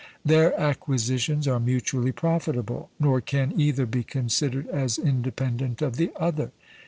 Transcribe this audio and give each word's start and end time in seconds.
Their 0.25 0.59
acquisitions 0.59 1.47
are 1.47 1.59
mutually 1.59 2.11
profitable; 2.11 2.89
nor 2.99 3.21
can 3.21 3.53
either 3.61 3.85
be 3.85 4.03
considered 4.03 4.67
as 4.69 4.97
independent 4.97 5.83
of 5.83 5.97
the 5.97 6.11
other. 6.15 6.49